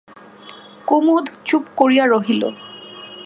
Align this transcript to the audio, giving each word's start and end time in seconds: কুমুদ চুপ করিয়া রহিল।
কুমুদ 0.87 1.25
চুপ 1.45 1.63
করিয়া 1.77 2.05
রহিল। 2.05 2.43